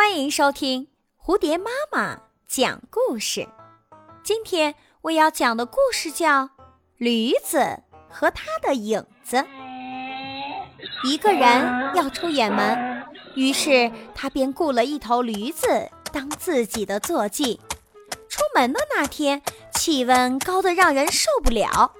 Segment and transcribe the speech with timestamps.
[0.00, 0.88] 欢迎收听
[1.22, 3.46] 蝴蝶妈妈讲故事。
[4.24, 6.44] 今天我要讲的故事叫
[6.96, 9.36] 《驴子和他的影子》。
[11.04, 17.60] 一个人要出远门，于是他便雇了一头驴子当自己的坐骑。
[18.30, 19.42] 出门的那天，
[19.74, 21.92] 气温高得让人受不了，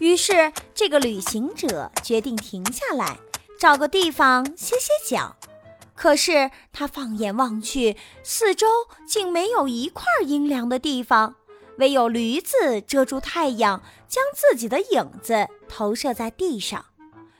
[0.00, 3.16] 于是这个旅行者决定停下来，
[3.60, 5.36] 找个地方歇歇脚。
[5.94, 8.66] 可是他放眼望去，四周
[9.06, 11.36] 竟没有一块阴凉的地方，
[11.78, 16.84] 唯有驴子遮住太阳，将自己的影子投射在地上。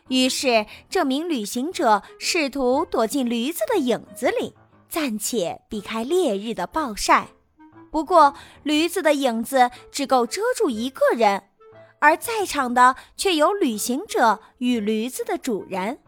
[0.09, 4.55] 于是这名旅行者试图躲进驴子的影子里，
[4.89, 7.29] 暂且避开烈日的暴晒。
[7.91, 11.45] 不过，驴子的影子只够遮住一个人，
[12.01, 15.99] 而在场的却有旅行者与驴子的主人。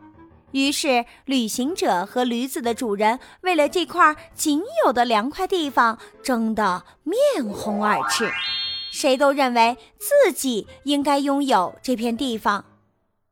[0.56, 8.32] 于是，旅行者和驴子的主人为了这块仅有的凉快地方争得面红耳赤，
[8.90, 12.64] 谁都认为自己应该拥有这片地方。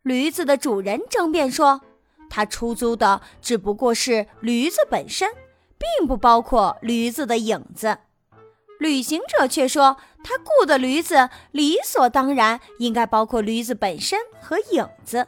[0.02, 1.80] 驴子的主人争辩说，
[2.28, 5.30] 他出租的只不过是驴子本身，
[5.78, 8.00] 并不包括驴子的影子。
[8.78, 15.26] 旅行者却说，他雇的驴子理所当然应该包括驴子本身和影子。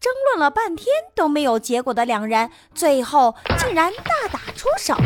[0.00, 4.96] 争论了半天都没有结果的两人，最后竟然大打出手。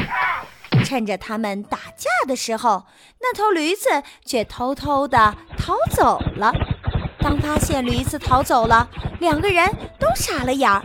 [0.84, 2.84] 趁着他们打架的时候，
[3.20, 6.52] 那头驴子却偷偷地逃走了。
[7.18, 9.66] 当发现驴子逃走了，两个人
[9.98, 10.84] 都傻了眼儿。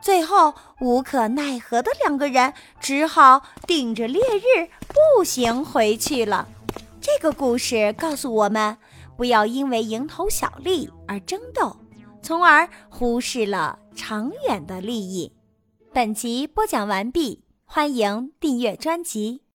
[0.00, 6.48] 最后无可奈何的两个人只好顶着烈日步行回去了。
[7.00, 8.78] 这个故事告诉我们，
[9.16, 11.76] 不要因为蝇头小利而争斗。
[12.24, 15.30] 从而忽视了长远的利益。
[15.92, 19.43] 本集播讲完毕，欢迎订阅专辑。